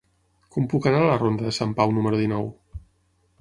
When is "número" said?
1.99-2.23